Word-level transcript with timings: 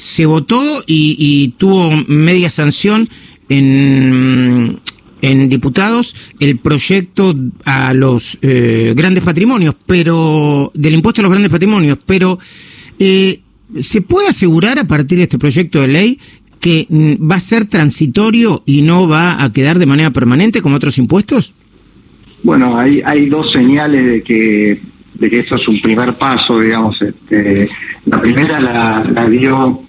se 0.00 0.26
votó 0.26 0.82
y, 0.86 1.54
tuvo 1.58 1.90
media 2.06 2.50
sanción 2.50 3.08
en, 3.48 4.80
en 5.22 5.48
diputados 5.48 6.16
el 6.40 6.58
proyecto 6.58 7.34
a 7.64 7.92
los 7.94 8.38
eh, 8.42 8.94
grandes 8.96 9.22
patrimonios, 9.24 9.76
pero 9.86 10.70
del 10.74 10.94
impuesto 10.94 11.20
a 11.20 11.24
los 11.24 11.30
grandes 11.30 11.50
patrimonios, 11.50 11.98
pero 12.06 12.38
eh, 12.98 13.40
¿se 13.80 14.00
puede 14.00 14.28
asegurar 14.28 14.78
a 14.78 14.84
partir 14.84 15.18
de 15.18 15.24
este 15.24 15.38
proyecto 15.38 15.80
de 15.80 15.88
ley 15.88 16.18
que 16.60 16.86
mm, 16.88 17.30
va 17.30 17.36
a 17.36 17.40
ser 17.40 17.66
transitorio 17.66 18.62
y 18.66 18.82
no 18.82 19.08
va 19.08 19.42
a 19.42 19.52
quedar 19.52 19.78
de 19.78 19.86
manera 19.86 20.10
permanente 20.10 20.62
como 20.62 20.76
otros 20.76 20.98
impuestos? 20.98 21.54
Bueno, 22.42 22.78
hay, 22.78 23.02
hay 23.04 23.26
dos 23.28 23.52
señales 23.52 24.06
de 24.06 24.22
que, 24.22 24.80
de 25.14 25.30
que 25.30 25.40
esto 25.40 25.56
es 25.56 25.68
un 25.68 25.80
primer 25.80 26.14
paso, 26.14 26.58
digamos. 26.58 26.96
Este, 27.02 27.68
la 28.06 28.20
primera 28.20 28.60
la, 28.60 29.28
dio 29.28 29.82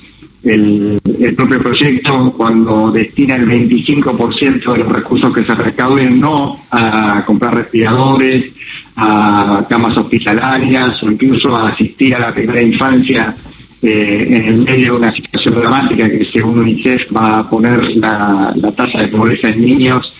el, 0.43 0.99
propio 1.35 1.59
proyecto 1.59 2.33
cuando 2.35 2.91
destina 2.91 3.35
el 3.35 3.47
25% 3.47 4.71
de 4.73 4.77
los 4.79 4.91
recursos 4.91 5.33
que 5.33 5.45
se 5.45 5.55
recauden 5.55 6.19
no 6.19 6.65
a 6.71 7.23
comprar 7.25 7.55
respiradores, 7.55 8.51
a 8.95 9.65
camas 9.69 9.97
hospitalarias 9.97 11.01
o 11.03 11.11
incluso 11.11 11.55
a 11.55 11.69
asistir 11.69 12.15
a 12.15 12.19
la 12.19 12.33
primera 12.33 12.61
infancia 12.61 13.35
eh, 13.81 14.27
en 14.29 14.45
el 14.45 14.57
medio 14.59 14.93
de 14.93 14.97
una 14.99 15.11
situación 15.11 15.55
dramática 15.55 16.09
que 16.09 16.25
según 16.31 16.59
UNICEF 16.59 17.01
va 17.15 17.39
a 17.39 17.49
poner 17.49 17.95
la, 17.97 18.53
la 18.55 18.71
tasa 18.71 18.99
de 18.99 19.07
pobreza 19.07 19.49
en 19.49 19.65
niños 19.65 20.13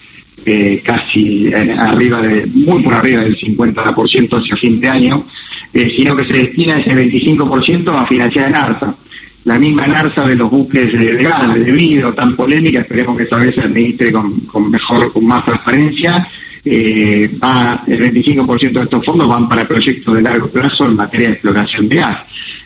eh, 0.44 0.82
casi 0.84 1.54
arriba 1.54 2.20
de, 2.22 2.48
muy 2.48 2.82
por 2.82 2.96
arriba 2.96 3.22
del 3.22 3.38
50% 3.38 4.40
hacia 4.40 4.56
fin 4.58 4.80
de 4.80 4.90
año, 4.90 5.26
eh, 5.72 5.94
sino 5.96 6.16
que 6.16 6.26
se 6.26 6.34
destina 6.34 6.78
ese 6.78 6.96
25% 6.96 7.96
a 7.96 8.08
financiar 8.08 8.48
en 8.48 8.56
ARSA. 8.56 8.96
La 9.44 9.58
misma 9.58 9.88
NARSA 9.88 10.24
de 10.24 10.36
los 10.36 10.52
buques 10.52 10.92
de, 10.92 11.24
gas, 11.24 11.54
de 11.54 11.72
vidrio, 11.72 12.14
tan 12.14 12.36
polémica, 12.36 12.82
esperemos 12.82 13.18
que 13.18 13.24
esta 13.24 13.38
vez 13.38 13.56
se 13.56 13.62
administre 13.62 14.12
con, 14.12 14.70
mejor, 14.70 15.12
con 15.12 15.26
más 15.26 15.44
transparencia. 15.46 16.28
va, 17.44 17.84
el 17.88 18.00
25% 18.00 18.72
de 18.72 18.84
estos 18.84 19.06
fondos 19.06 19.28
van 19.28 19.50
para 19.50 19.68
proyectos 19.68 20.16
de 20.16 20.22
largo 20.22 20.48
plazo 20.48 20.86
en 20.86 20.96
materia 20.96 21.30
de 21.30 21.34
exploración 21.34 21.90
de 21.90 21.96
gas. 21.96 22.20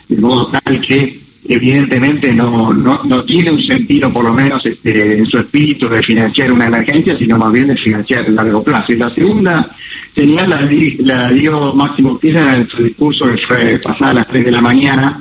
De 0.08 0.16
modo 0.18 0.50
tal 0.50 0.80
que 0.80 1.18
evidentemente 1.48 2.32
no, 2.32 2.72
no, 2.72 3.02
no 3.04 3.24
tiene 3.24 3.52
un 3.52 3.62
sentido, 3.62 4.12
por 4.12 4.24
lo 4.24 4.34
menos 4.34 4.64
este, 4.64 5.18
en 5.18 5.26
su 5.26 5.38
espíritu, 5.38 5.88
de 5.88 6.02
financiar 6.02 6.52
una 6.52 6.66
emergencia, 6.66 7.16
sino 7.18 7.38
más 7.38 7.52
bien 7.52 7.68
de 7.68 7.76
financiar 7.76 8.26
a 8.26 8.30
largo 8.30 8.62
plazo. 8.62 8.92
Y 8.92 8.96
la 8.96 9.14
segunda 9.14 9.70
señal 10.14 10.50
la, 10.50 10.68
la 10.98 11.30
dio 11.30 11.74
Máximo 11.74 12.18
Kirchner 12.18 12.58
en 12.58 12.68
su 12.68 12.82
discurso 12.82 13.26
que 13.26 13.38
fue 13.46 13.78
pasada 13.78 14.10
a 14.10 14.14
las 14.14 14.28
3 14.28 14.44
de 14.44 14.50
la 14.50 14.60
mañana, 14.60 15.20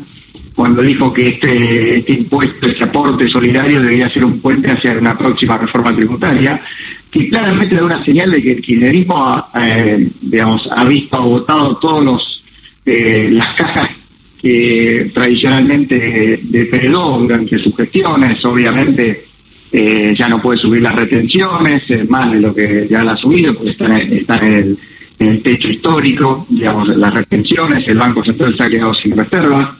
cuando 0.56 0.82
dijo 0.82 1.14
que 1.14 1.28
este, 1.28 2.00
este 2.00 2.14
impuesto, 2.14 2.66
este 2.68 2.86
aporte 2.86 3.28
solidario 3.28 3.82
debería 3.82 4.10
ser 4.10 4.24
un 4.24 4.40
puente 4.40 4.72
hacia 4.72 4.94
una 4.94 5.18
próxima 5.18 5.58
reforma 5.58 5.94
tributaria, 5.94 6.62
que 7.12 7.30
claramente 7.30 7.76
da 7.76 7.84
una 7.84 8.04
señal 8.06 8.32
de 8.32 8.42
que 8.42 8.52
el 8.54 8.62
kirchnerismo, 8.62 9.48
eh, 9.62 10.10
digamos, 10.22 10.62
ha 10.72 10.86
visto, 10.86 11.18
ha 11.18 11.20
votado 11.20 11.76
todos 11.78 12.04
los 12.06 12.44
eh, 12.86 13.30
las 13.32 13.48
cajas 13.56 13.90
que 14.40 15.10
tradicionalmente 15.14 16.40
depredó 16.44 17.18
durante 17.18 17.58
sus 17.58 17.76
gestiones, 17.76 18.44
obviamente 18.46 19.26
eh, 19.72 20.14
ya 20.18 20.30
no 20.30 20.42
puede 20.42 20.60
subir 20.60 20.84
las 20.84 20.96
retenciones, 20.96 21.84
más 22.08 22.32
de 22.32 22.40
lo 22.40 22.54
que 22.54 22.88
ya 22.90 23.04
la 23.04 23.14
ha 23.14 23.18
subido, 23.18 23.56
porque 23.56 23.72
está 23.72 24.38
en, 24.38 24.78
el, 25.18 25.42
techo 25.42 25.68
histórico, 25.68 26.46
digamos, 26.48 26.90
las 26.90 27.14
retenciones, 27.14 27.88
el 27.88 27.98
Banco 27.98 28.24
Central 28.24 28.56
se 28.56 28.64
ha 28.64 28.70
quedado 28.70 28.94
sin 28.94 29.18
reservas, 29.18 29.76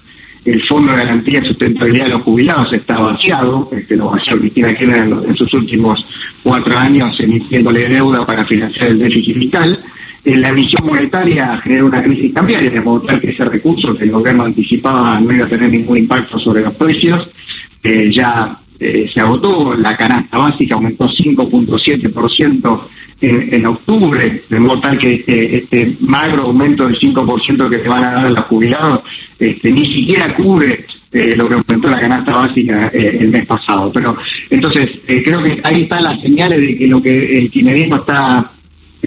el 0.46 0.62
Fondo 0.68 0.92
de 0.92 1.00
Garantía 1.00 1.42
y 1.44 1.48
Sustentabilidad 1.48 2.06
de 2.06 2.12
los 2.12 2.22
Jubilados 2.22 2.72
está 2.72 3.00
vaciado, 3.00 3.70
este, 3.72 3.96
lo 3.96 4.12
vació 4.12 4.38
Cristina 4.40 4.74
Kirchner 4.74 5.08
en, 5.28 5.36
sus 5.36 5.52
últimos 5.54 6.06
cuatro 6.44 6.78
años 6.78 7.16
emitiéndole 7.20 7.88
deuda 7.90 8.26
para 8.26 8.46
financiar 8.46 8.90
el 8.90 9.00
déficit 9.00 9.36
fiscal, 9.36 9.80
la 10.24 10.50
emisión 10.50 10.86
monetaria 10.86 11.60
genera 11.64 11.86
una 11.86 12.04
crisis 12.04 12.34
cambiaria, 12.34 12.70
de 12.70 12.82
modo 12.82 13.02
tal 13.02 13.22
que 13.22 13.30
ese 13.30 13.46
recurso 13.46 13.96
que 13.96 14.06
el 14.06 14.12
gobierno 14.12 14.44
anticipaba 14.44 15.20
no 15.20 15.32
iba 15.32 15.46
a 15.46 15.50
tener 15.50 15.70
ningún 15.70 15.98
impacto 15.98 16.40
sobre 16.40 16.62
los 16.62 16.74
precios, 16.76 17.30
ya 18.12 18.58
eh, 18.80 19.10
se 19.14 19.22
agotó, 19.22 19.74
la 19.76 19.96
canasta 19.96 20.38
básica 20.38 20.76
aumentó 20.76 21.08
5.7% 21.08 22.82
en, 23.22 23.54
en 23.54 23.66
octubre, 23.68 24.44
de 24.50 24.60
modo 24.60 24.82
tal 24.82 24.98
que 24.98 25.14
este, 25.14 25.58
este 25.58 25.98
magro 26.02 26.44
aumento 26.44 26.86
del 26.86 27.00
5% 27.00 27.70
que 27.70 27.82
se 27.82 27.88
van 27.88 28.04
a 28.04 28.12
dar 28.12 28.26
a 28.26 28.30
los 28.30 28.46
jubilados 28.46 29.02
este, 29.40 29.72
ni 29.72 29.86
siquiera 29.86 30.34
cubre 30.36 30.86
eh, 31.12 31.36
lo 31.36 31.48
que 31.48 31.56
aumentó 31.56 31.90
la 31.90 32.00
canasta 32.00 32.34
básica 32.34 32.88
eh, 32.94 33.18
el 33.22 33.30
mes 33.30 33.46
pasado. 33.46 33.92
Pero 33.92 34.18
entonces 34.50 34.90
creo 35.06 35.42
que 35.42 35.60
ahí 35.64 35.84
están 35.84 36.04
las 36.04 36.22
señales 36.22 36.60
de 36.60 36.78
que 36.78 36.88
lo 36.88 37.02
que 37.02 37.40
el 37.40 37.50
kirchnerismo 37.50 37.98
está 37.98 38.52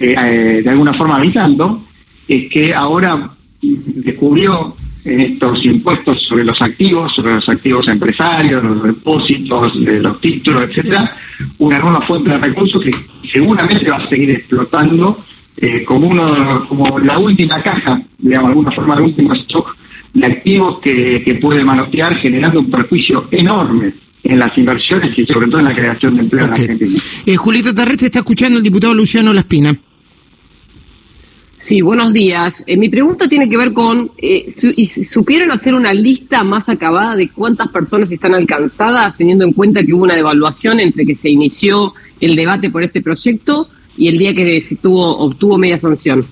eh, 0.01 0.61
de 0.63 0.69
alguna 0.69 0.93
forma 0.93 1.17
avisando, 1.17 1.83
es 2.25 2.49
que 2.49 2.73
ahora 2.73 3.29
descubrió 3.61 4.73
en 5.03 5.19
estos 5.21 5.65
impuestos 5.65 6.23
sobre 6.23 6.45
los 6.45 6.61
activos, 6.61 7.13
sobre 7.13 7.33
los 7.35 7.49
activos 7.49 7.85
empresarios, 7.87 8.63
los 8.63 8.83
depósitos, 8.83 9.75
los 9.75 10.21
títulos, 10.21 10.63
etcétera, 10.69 11.17
una 11.57 11.79
nueva 11.79 12.01
fuente 12.01 12.29
de 12.29 12.37
recursos 12.37 12.81
que 12.81 12.91
seguramente 13.29 13.91
va 13.91 13.97
a 13.97 14.07
seguir 14.07 14.31
explotando 14.31 15.25
eh, 15.57 15.83
como 15.83 16.07
uno, 16.07 16.65
como 16.69 16.99
la 16.99 17.19
última 17.19 17.61
caja, 17.61 18.01
digamos, 18.19 18.49
de 18.49 18.53
alguna 18.53 18.71
forma 18.71 18.93
el 18.95 19.01
último 19.01 19.33
stock 19.33 19.75
de 20.19 20.27
activos 20.27 20.79
que, 20.79 21.21
que 21.23 21.35
puede 21.35 21.63
manotear 21.63 22.17
generando 22.17 22.59
un 22.59 22.69
perjuicio 22.69 23.27
enorme 23.31 23.93
en 24.23 24.39
las 24.39 24.57
inversiones 24.57 25.17
y 25.17 25.25
sobre 25.25 25.47
todo 25.47 25.59
en 25.59 25.65
la 25.65 25.73
creación 25.73 26.15
de 26.15 26.21
empleo 26.21 26.45
en 26.45 26.51
Argentina. 26.51 26.99
Eh, 27.25 27.35
Julieta 27.35 27.73
Tarrete 27.73 28.05
está 28.05 28.19
escuchando 28.19 28.57
el 28.57 28.63
diputado 28.63 28.93
Luciano 28.93 29.33
Laspina. 29.33 29.75
Sí, 31.57 31.81
buenos 31.81 32.13
días. 32.13 32.63
Eh, 32.67 32.77
mi 32.77 32.89
pregunta 32.89 33.27
tiene 33.27 33.49
que 33.49 33.57
ver 33.57 33.73
con, 33.73 34.11
eh, 34.17 34.53
¿supieron 35.05 35.51
hacer 35.51 35.73
una 35.73 35.93
lista 35.93 36.43
más 36.43 36.69
acabada 36.69 37.15
de 37.17 37.29
cuántas 37.29 37.67
personas 37.67 38.11
están 38.11 38.33
alcanzadas, 38.33 39.17
teniendo 39.17 39.43
en 39.43 39.51
cuenta 39.51 39.83
que 39.83 39.93
hubo 39.93 40.03
una 40.03 40.15
devaluación 40.15 40.79
entre 40.79 41.05
que 41.05 41.15
se 41.15 41.29
inició 41.29 41.93
el 42.21 42.35
debate 42.35 42.69
por 42.69 42.83
este 42.83 43.01
proyecto 43.01 43.67
y 43.97 44.07
el 44.07 44.17
día 44.17 44.33
que 44.33 44.61
se 44.61 44.77
tuvo, 44.77 45.17
obtuvo 45.17 45.57
media 45.57 45.79
sanción? 45.79 46.25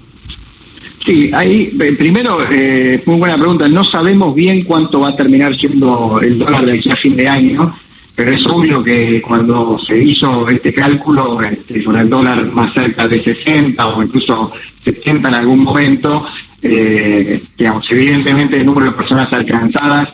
Sí, 1.07 1.31
ahí, 1.33 1.75
eh, 1.79 1.93
primero, 1.93 2.39
eh, 2.51 3.01
muy 3.05 3.17
buena 3.17 3.37
pregunta. 3.37 3.67
No 3.67 3.83
sabemos 3.83 4.35
bien 4.35 4.61
cuánto 4.61 4.99
va 4.99 5.09
a 5.09 5.15
terminar 5.15 5.57
siendo 5.57 6.19
el 6.21 6.37
dólar 6.37 6.65
de 6.65 6.73
aquí 6.73 6.91
a 6.91 6.95
fin 6.97 7.15
de 7.15 7.27
año 7.27 7.73
pero 8.17 8.31
es 8.31 8.47
obvio 8.47 8.83
que 8.83 9.21
cuando 9.21 9.77
se 9.77 9.95
hizo 9.95 10.49
este 10.49 10.73
cálculo 10.73 11.39
este, 11.39 11.83
con 11.83 11.97
el 11.97 12.09
dólar 12.09 12.51
más 12.51 12.73
cerca 12.73 13.07
de 13.07 13.21
60 13.21 13.87
o 13.87 14.01
incluso 14.01 14.51
70 14.81 15.27
en 15.27 15.35
algún 15.35 15.59
momento, 15.59 16.25
eh, 16.59 17.39
digamos, 17.55 17.85
evidentemente 17.91 18.57
el 18.57 18.65
número 18.65 18.87
de 18.87 18.97
personas 18.97 19.31
alcanzadas 19.31 20.09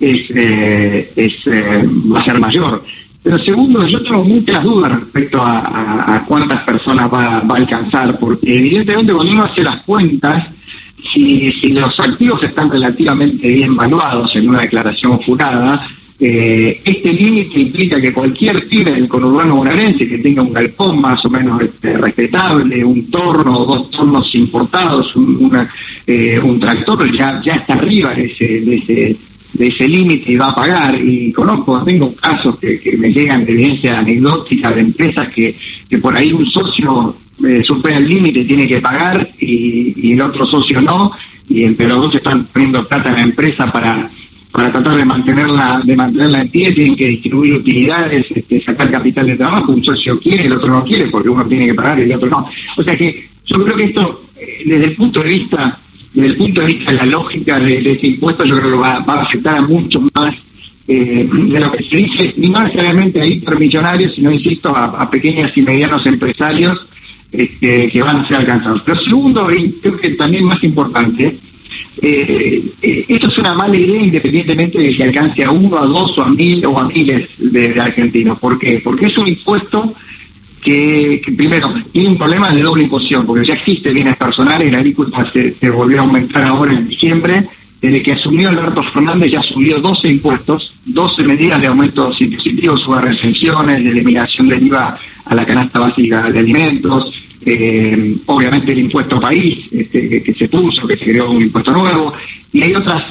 es, 0.00 0.28
eh, 0.34 1.12
es 1.14 1.34
eh, 1.46 1.84
va 2.12 2.18
a 2.18 2.24
ser 2.24 2.40
mayor. 2.40 2.84
Pero 3.26 3.40
segundo, 3.40 3.84
yo 3.88 4.00
tengo 4.02 4.22
muchas 4.22 4.62
dudas 4.62 5.00
respecto 5.00 5.42
a, 5.42 6.24
cuántas 6.28 6.62
personas 6.62 7.12
va, 7.12 7.38
a 7.38 7.56
alcanzar, 7.56 8.16
porque 8.20 8.56
evidentemente 8.56 9.12
cuando 9.12 9.32
uno 9.32 9.44
hace 9.46 9.64
las 9.64 9.82
cuentas, 9.82 10.46
si, 11.12 11.50
los 11.72 11.98
activos 11.98 12.40
están 12.44 12.70
relativamente 12.70 13.48
bien 13.48 13.74
valuados 13.74 14.30
en 14.36 14.48
una 14.48 14.60
declaración 14.60 15.18
jurada, 15.18 15.88
eh, 16.20 16.80
este 16.84 17.12
límite 17.12 17.58
implica 17.58 18.00
que 18.00 18.12
cualquier 18.12 18.68
tira 18.68 18.94
del 18.94 19.08
conurbano 19.08 19.56
bonaerense 19.56 20.06
que 20.06 20.18
tenga 20.18 20.42
un 20.42 20.52
galpón 20.52 21.00
más 21.00 21.18
o 21.24 21.28
menos 21.28 21.60
este, 21.60 21.98
respetable, 21.98 22.84
un 22.84 23.10
torno 23.10 23.58
o 23.58 23.66
dos 23.66 23.90
tornos 23.90 24.32
importados, 24.36 25.16
un, 25.16 25.66
eh, 26.06 26.38
un 26.40 26.60
tractor, 26.60 27.10
ya, 27.18 27.40
está 27.44 27.72
arriba 27.72 28.14
de 28.14 28.26
ese, 28.26 29.16
de 29.56 29.68
ese 29.68 29.88
límite 29.88 30.32
y 30.32 30.36
va 30.36 30.48
a 30.48 30.54
pagar. 30.54 31.00
Y 31.00 31.32
conozco, 31.32 31.82
tengo 31.84 32.14
casos 32.14 32.58
que, 32.58 32.96
me 32.98 33.12
llegan 33.12 33.44
de 33.44 33.52
evidencia 33.52 33.98
anecdótica 33.98 34.70
de 34.72 34.80
empresas 34.80 35.28
que, 35.34 35.56
que 35.88 35.98
por 35.98 36.16
ahí 36.16 36.32
un 36.32 36.46
socio 36.46 37.16
eh, 37.46 37.62
supera 37.62 37.98
el 37.98 38.08
límite 38.08 38.44
tiene 38.44 38.66
que 38.66 38.80
pagar 38.80 39.28
y, 39.38 40.08
y 40.08 40.12
el 40.12 40.22
otro 40.22 40.46
socio 40.46 40.80
no, 40.80 41.12
y 41.48 41.64
entre 41.64 41.88
los 41.88 42.02
dos 42.02 42.14
están 42.14 42.44
poniendo 42.46 42.86
plata 42.86 43.10
en 43.10 43.16
la 43.16 43.22
empresa 43.22 43.70
para 43.70 44.10
para 44.56 44.72
tratar 44.72 44.96
de 44.96 45.04
mantenerla 45.04 45.82
de 45.84 45.94
mantenerla 45.94 46.40
en 46.40 46.48
pie 46.48 46.72
tienen 46.72 46.96
que 46.96 47.08
distribuir 47.08 47.56
utilidades, 47.56 48.24
este, 48.34 48.62
sacar 48.62 48.90
capital 48.90 49.26
de 49.26 49.36
trabajo, 49.36 49.72
un 49.72 49.84
socio 49.84 50.18
quiere, 50.18 50.46
el 50.46 50.54
otro 50.54 50.68
no 50.68 50.82
quiere, 50.82 51.10
porque 51.10 51.28
uno 51.28 51.44
tiene 51.46 51.66
que 51.66 51.74
pagar 51.74 51.98
y 51.98 52.04
el 52.04 52.14
otro 52.14 52.30
no. 52.30 52.48
O 52.78 52.82
sea 52.82 52.96
que 52.96 53.28
yo 53.44 53.62
creo 53.62 53.76
que 53.76 53.84
esto, 53.84 54.22
eh, 54.34 54.62
desde 54.64 54.86
el 54.86 54.96
punto 54.96 55.20
de 55.20 55.28
vista, 55.28 55.78
desde 56.16 56.28
el 56.30 56.36
punto 56.38 56.62
de 56.62 56.66
vista 56.68 56.92
de 56.92 56.96
la 56.96 57.04
lógica 57.04 57.60
de, 57.60 57.92
ese 57.92 58.06
impuesto, 58.06 58.42
yo 58.44 58.56
creo 58.56 58.70
que 58.70 58.78
va, 58.78 59.04
a 59.06 59.22
afectar 59.22 59.58
a 59.58 59.60
mucho 59.60 60.00
más 60.14 60.34
eh, 60.88 61.28
de 61.30 61.60
lo 61.60 61.70
que 61.72 61.84
se 61.84 61.96
dice, 61.96 62.34
ni 62.38 62.48
no 62.48 62.62
necesariamente 62.62 63.20
a 63.20 63.26
hipermillonarios, 63.26 64.14
sino, 64.14 64.32
insisto, 64.32 64.74
a, 64.74 65.10
pequeños 65.10 65.52
y 65.54 65.60
medianos 65.60 66.06
empresarios 66.06 66.86
este, 67.30 67.90
que 67.90 68.02
van 68.02 68.16
a 68.16 68.28
ser 68.28 68.38
alcanzados. 68.38 68.80
Pero 68.86 68.98
segundo, 69.02 69.52
y 69.52 69.72
creo 69.72 69.98
que 69.98 70.10
también 70.12 70.44
más 70.44 70.64
importante, 70.64 71.36
eh, 72.00 72.62
eh, 72.80 73.04
esto 73.08 73.28
es 73.28 73.38
una 73.38 73.52
mala 73.52 73.76
idea 73.76 74.00
independientemente 74.00 74.78
de 74.78 74.96
que 74.96 75.04
alcance 75.04 75.44
a 75.44 75.50
uno, 75.50 75.76
a 75.76 75.84
dos 75.84 76.16
o 76.16 76.22
a 76.22 76.30
mil 76.30 76.64
o 76.64 76.78
a 76.78 76.88
miles 76.88 77.28
de, 77.36 77.78
argentinos. 77.78 78.38
¿Por 78.38 78.58
qué? 78.58 78.80
Porque 78.82 79.06
es 79.06 79.18
un 79.18 79.28
impuesto 79.28 79.92
que, 80.66 81.22
primero 81.36 81.72
tiene 81.92 82.10
un 82.10 82.18
problema 82.18 82.50
de 82.50 82.60
doble 82.60 82.82
imposición, 82.82 83.24
porque 83.24 83.46
ya 83.46 83.54
existe 83.54 83.92
bienes 83.92 84.16
personales, 84.16 84.70
la 84.72 84.78
agrícola 84.78 85.30
se, 85.32 85.54
se 85.54 85.70
volvió 85.70 86.00
a 86.00 86.02
aumentar 86.02 86.42
ahora 86.42 86.74
en 86.74 86.88
diciembre, 86.88 87.46
desde 87.80 88.02
que 88.02 88.12
asumió 88.12 88.48
Alberto 88.48 88.82
Fernández 88.82 89.30
ya 89.30 89.42
subió 89.42 89.78
12 89.78 90.08
impuestos, 90.08 90.72
12 90.86 91.22
medidas 91.22 91.60
de 91.60 91.68
aumentos 91.68 92.20
impositivos 92.20 92.82
sobre 92.82 93.12
recensiones, 93.12 93.84
de 93.84 93.90
eliminación 93.90 94.48
del 94.48 94.66
IVA 94.66 94.98
a 95.24 95.34
la 95.34 95.46
canasta 95.46 95.78
básica 95.78 96.30
de 96.30 96.38
alimentos, 96.38 97.12
eh, 97.44 98.16
obviamente 98.26 98.72
el 98.72 98.78
impuesto 98.80 99.20
país 99.20 99.68
este, 99.70 100.22
que, 100.22 100.34
se 100.34 100.48
puso, 100.48 100.86
que 100.86 100.96
se 100.96 101.04
creó 101.04 101.30
un 101.30 101.42
impuesto 101.42 101.72
nuevo, 101.72 102.12
y 102.52 102.64
hay 102.64 102.74
otras, 102.74 103.04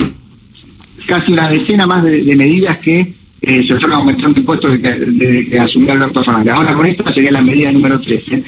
casi 1.07 1.31
una 1.31 1.47
decena 1.47 1.87
más 1.87 2.03
de, 2.03 2.35
medidas 2.35 2.77
que 2.79 3.13
eh, 3.47 3.63
se 3.67 3.75
fueron 3.75 3.93
aumentando 3.93 4.39
impuestos 4.39 4.81
desde 4.81 5.49
que, 5.49 5.59
asumió 5.59 5.91
Alberto 5.91 6.23
Fernández. 6.23 6.53
Ahora 6.53 6.73
con 6.73 6.85
esta 6.87 7.13
sería 7.13 7.31
la 7.31 7.41
medida 7.41 7.71
número 7.71 7.99
13. 7.99 8.43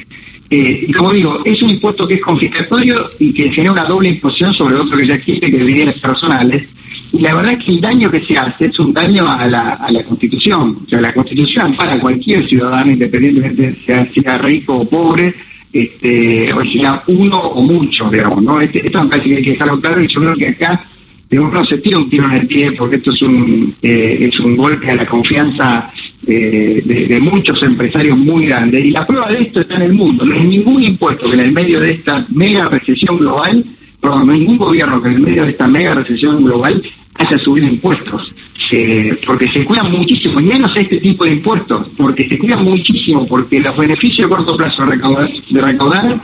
Eh, 0.49 0.85
y 0.87 0.91
como 0.91 1.13
digo, 1.13 1.39
es 1.45 1.61
un 1.61 1.69
impuesto 1.69 2.07
que 2.07 2.15
es 2.15 2.21
confiscatorio 2.21 3.05
y 3.19 3.31
que 3.31 3.51
genera 3.51 3.73
una 3.73 3.85
doble 3.85 4.09
imposición 4.09 4.53
sobre 4.55 4.75
otro 4.75 4.97
que 4.97 5.07
ya 5.07 5.15
existe, 5.15 5.51
que 5.51 5.57
es 5.57 5.65
bienes 5.65 5.99
personales. 5.99 6.67
Y 7.13 7.19
la 7.19 7.35
verdad 7.35 7.53
es 7.53 7.65
que 7.65 7.71
el 7.73 7.81
daño 7.81 8.09
que 8.09 8.25
se 8.25 8.37
hace 8.37 8.65
es 8.65 8.79
un 8.79 8.91
daño 8.91 9.29
a 9.29 9.45
la, 9.47 9.73
a 9.73 9.91
la 9.91 10.03
Constitución. 10.03 10.79
O 10.85 10.89
sea, 10.89 10.99
la 10.99 11.13
Constitución 11.13 11.75
para 11.75 11.99
cualquier 11.99 12.47
ciudadano, 12.47 12.91
independientemente 12.91 13.61
de 13.61 13.75
sea, 13.85 14.07
sea 14.09 14.37
rico 14.39 14.77
o 14.77 14.89
pobre, 14.89 15.33
este, 15.71 16.51
o 16.53 16.63
sea 16.65 17.03
uno 17.07 17.37
o 17.37 17.61
mucho, 17.61 18.09
digamos, 18.09 18.41
¿no? 18.41 18.59
Este, 18.59 18.85
esto 18.85 19.03
me 19.03 19.09
parece 19.09 19.29
que 19.29 19.35
hay 19.35 19.43
que 19.43 19.51
dejarlo 19.51 19.79
claro 19.79 20.01
y 20.01 20.07
yo 20.07 20.21
creo 20.21 20.35
que 20.35 20.47
acá 20.47 20.85
no 21.31 21.65
se 21.65 21.77
tira 21.79 21.97
un 21.97 22.09
tiro 22.09 22.25
en 22.25 22.37
el 22.37 22.47
pie 22.47 22.71
porque 22.71 22.97
esto 22.97 23.11
es 23.11 23.21
un, 23.21 23.75
eh, 23.81 24.29
es 24.31 24.39
un 24.39 24.55
golpe 24.55 24.89
a 24.91 24.95
la 24.95 25.05
confianza 25.05 25.91
eh, 26.25 26.81
de, 26.83 27.19
muchos 27.19 27.61
empresarios 27.63 28.17
muy 28.17 28.45
grandes. 28.45 28.85
Y 28.85 28.91
la 28.91 29.05
prueba 29.05 29.27
de 29.29 29.41
esto 29.41 29.61
está 29.61 29.75
en 29.75 29.83
el 29.83 29.93
mundo. 29.93 30.25
No 30.25 30.35
hay 30.35 30.47
ningún 30.47 30.83
impuesto 30.83 31.29
que 31.29 31.35
en 31.35 31.41
el 31.41 31.51
medio 31.51 31.79
de 31.79 31.91
esta 31.91 32.25
mega 32.29 32.69
recesión 32.69 33.17
global, 33.17 33.63
no 34.01 34.31
hay 34.31 34.39
ningún 34.39 34.57
gobierno 34.57 35.01
que 35.01 35.09
en 35.09 35.15
el 35.15 35.21
medio 35.21 35.43
de 35.43 35.51
esta 35.51 35.67
mega 35.67 35.95
recesión 35.95 36.43
global 36.43 36.81
haya 37.15 37.37
subido 37.39 37.67
impuestos. 37.67 38.33
Eh, 38.69 39.17
porque 39.25 39.47
se 39.53 39.63
cuidan 39.63 39.89
muchísimo, 39.91 40.41
y 40.41 40.43
menos 40.43 40.71
este 40.75 40.97
tipo 40.97 41.23
de 41.23 41.33
impuestos, 41.33 41.87
porque 41.95 42.27
se 42.27 42.37
cuidan 42.37 42.65
muchísimo, 42.65 43.25
porque 43.25 43.61
los 43.61 43.77
beneficios 43.77 44.29
de 44.29 44.35
corto 44.35 44.57
plazo 44.57 44.85
de 44.85 45.61
recaudar 45.61 46.21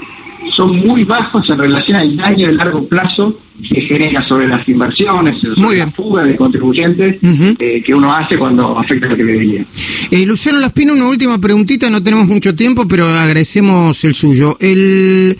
son 0.55 0.75
muy 0.75 1.03
bajos 1.03 1.44
en 1.50 1.57
relación 1.57 1.97
al 1.97 2.15
daño 2.15 2.47
de 2.47 2.53
largo 2.53 2.88
plazo 2.88 3.39
que 3.69 3.81
genera 3.81 4.27
sobre 4.27 4.47
las 4.47 4.67
inversiones, 4.67 5.39
sobre 5.55 5.77
la 5.77 5.91
fuga 5.91 6.23
de 6.23 6.35
contribuyentes 6.35 7.17
eh, 7.21 7.83
que 7.85 7.94
uno 7.94 8.13
hace 8.13 8.38
cuando 8.38 8.77
afecta 8.77 9.07
la 9.07 9.15
que 9.15 9.65
Eh, 10.11 10.25
Luciano 10.25 10.59
Laspino, 10.59 10.94
una 10.94 11.07
última 11.07 11.39
preguntita, 11.39 11.89
no 11.89 12.01
tenemos 12.01 12.27
mucho 12.27 12.55
tiempo, 12.55 12.88
pero 12.88 13.05
agradecemos 13.07 14.03
el 14.03 14.15
suyo. 14.15 14.57
El, 14.59 15.38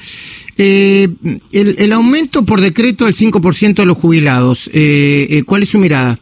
eh, 0.58 1.08
el, 1.52 1.94
aumento 1.94 2.46
por 2.46 2.62
decreto 2.62 3.06
del 3.06 3.16
5% 3.16 3.76
de 3.76 3.86
los 3.86 3.98
jubilados, 3.98 4.70
eh, 4.74 5.44
¿cuál 5.46 5.64
es 5.64 5.70
su 5.70 5.80
mirada? 5.80 6.20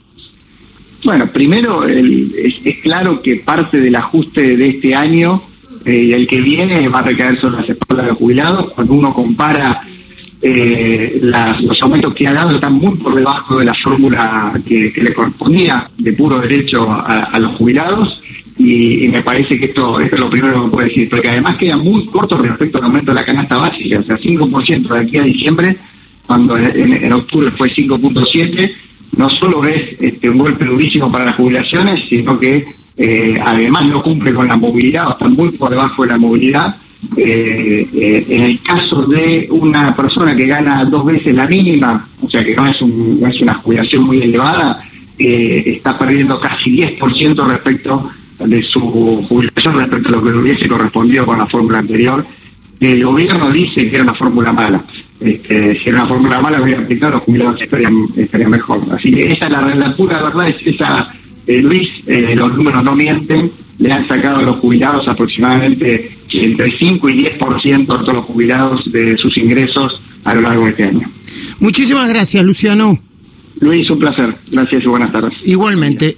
Bueno, 1.03 1.31
primero 1.31 1.87
es, 1.87 2.53
es 2.63 2.77
claro 2.83 3.21
que 3.21 3.37
parte 3.37 3.79
del 3.79 3.95
ajuste 3.95 4.55
de 4.55 4.69
este 4.69 4.93
año 4.93 5.41
eh, 5.83 6.03
y 6.09 6.13
el 6.13 6.27
que 6.27 6.39
viene 6.41 6.87
va 6.89 6.99
a 6.99 7.03
recaer 7.03 7.39
sobre 7.39 7.57
las 7.61 7.69
espaldas 7.91 8.05
de 8.05 8.09
los 8.11 8.17
jubilados. 8.17 8.71
Cuando 8.73 8.93
uno 8.93 9.13
compara 9.13 9.81
eh, 10.41 11.19
los 11.21 11.81
aumentos 11.81 12.13
que 12.13 12.27
ha 12.27 12.33
dado, 12.33 12.55
están 12.55 12.73
muy 12.73 12.97
por 12.97 13.13
debajo 13.15 13.59
de 13.59 13.65
la 13.65 13.73
fórmula 13.73 14.59
que, 14.65 14.91
le 14.95 15.13
correspondía 15.13 15.89
de 15.97 16.13
puro 16.13 16.39
derecho 16.39 16.89
a, 16.89 17.37
los 17.39 17.55
jubilados. 17.57 18.21
Y, 18.57 19.07
me 19.07 19.21
parece 19.21 19.59
que 19.59 19.65
esto, 19.65 19.99
esto 19.99 20.15
es 20.15 20.21
lo 20.21 20.29
primero 20.29 20.53
que 20.53 20.65
me 20.65 20.71
puede 20.71 20.87
decir, 20.87 21.09
porque 21.09 21.29
además 21.29 21.57
queda 21.57 21.77
muy 21.77 22.05
corto 22.07 22.37
respecto 22.37 22.77
al 22.77 22.85
aumento 22.85 23.11
de 23.11 23.15
la 23.15 23.25
canasta 23.25 23.57
básica, 23.57 23.99
o 23.99 24.03
sea, 24.03 24.17
5% 24.17 24.93
de 24.93 24.99
aquí 24.99 25.17
a 25.17 25.23
diciembre, 25.23 25.77
cuando 26.27 26.57
en, 26.57 27.11
octubre 27.11 27.51
fue 27.51 27.73
5.7%, 27.73 28.71
no 29.17 29.29
solo 29.29 29.65
es 29.65 29.97
este, 29.99 30.29
un 30.29 30.37
golpe 30.37 30.63
durísimo 30.63 31.11
para 31.11 31.25
las 31.25 31.35
jubilaciones, 31.35 32.01
sino 32.07 32.39
que 32.39 32.65
eh, 32.95 33.35
además 33.43 33.87
no 33.87 34.01
cumple 34.01 34.33
con 34.33 34.47
la 34.47 34.55
movilidad 34.55 35.07
o 35.07 35.11
está 35.11 35.27
muy 35.27 35.49
por 35.51 35.71
debajo 35.71 36.03
de 36.03 36.09
la 36.09 36.17
movilidad. 36.17 36.77
Eh, 37.17 37.87
eh, 37.93 38.25
en 38.29 38.43
el 38.43 38.61
caso 38.61 39.01
de 39.03 39.47
una 39.49 39.93
persona 39.95 40.35
que 40.35 40.45
gana 40.45 40.85
dos 40.85 41.05
veces 41.05 41.35
la 41.35 41.45
mínima, 41.45 42.07
o 42.21 42.29
sea 42.29 42.43
que 42.43 42.55
no 42.55 42.65
es, 42.65 42.81
un, 42.81 43.21
es 43.29 43.41
una 43.41 43.55
jubilación 43.55 44.03
muy 44.05 44.21
elevada, 44.21 44.81
está 45.17 45.99
perdiendo 45.99 46.39
casi 46.39 46.71
10% 46.77 47.47
respecto 47.47 48.09
de 48.39 48.63
su 48.63 48.79
jubilación 49.27 49.75
respecto 49.75 50.09
a 50.09 50.11
lo 50.13 50.23
que 50.23 50.31
le 50.31 50.37
hubiese 50.37 50.67
correspondido 50.67 51.25
con 51.25 51.37
la 51.37 51.45
fórmula 51.47 51.79
anterior. 51.79 52.25
El 52.79 53.03
gobierno 53.03 53.51
dice 53.51 53.87
que 53.87 53.95
era 53.95 54.03
una 54.03 54.15
fórmula 54.15 54.51
mala. 54.51 54.83
Este, 55.19 55.79
si 55.79 55.89
era 55.89 55.99
una 55.99 56.07
fórmula 56.07 56.41
mala, 56.41 56.61
hubiera 56.61 56.81
aplicado, 56.81 57.13
los 57.13 57.21
jubilados 57.23 57.61
estarían, 57.61 58.07
estarían 58.15 58.49
mejor. 58.49 58.81
Así 58.91 59.11
que 59.11 59.27
esa 59.27 59.45
es 59.45 59.51
la, 59.51 59.75
la 59.75 59.95
pura 59.95 60.23
verdad, 60.23 60.49
es 60.49 60.55
esa 60.65 61.13
eh, 61.47 61.61
Luis, 61.61 61.87
eh, 62.07 62.35
los 62.35 62.55
números 62.55 62.83
no 62.83 62.95
mienten, 62.95 63.51
le 63.79 63.91
han 63.91 64.07
sacado 64.07 64.37
a 64.37 64.41
los 64.43 64.57
jubilados 64.57 65.07
aproximadamente 65.07 66.17
entre 66.33 66.69
5 66.77 67.09
y 67.09 67.13
10% 67.13 67.77
de 67.79 67.85
todos 67.85 68.13
los 68.13 68.25
jubilados 68.25 68.91
de 68.91 69.17
sus 69.17 69.35
ingresos 69.37 70.01
a 70.23 70.35
lo 70.35 70.41
largo 70.41 70.65
de 70.65 70.71
este 70.71 70.83
año. 70.83 71.11
Muchísimas 71.59 72.09
gracias, 72.09 72.43
Luciano. 72.43 72.99
Luis, 73.59 73.89
un 73.89 73.99
placer. 73.99 74.35
Gracias 74.51 74.83
y 74.83 74.87
buenas 74.87 75.11
tardes. 75.11 75.33
Igualmente. 75.45 76.17